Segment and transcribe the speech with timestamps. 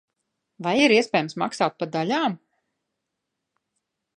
[0.67, 2.39] Vai ir iespējams maksāt pa daļām?